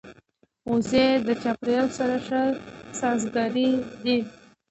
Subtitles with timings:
[0.71, 2.41] وزې د چاپېریال سره ښه
[2.99, 3.69] سازګارې
[4.03, 4.17] دي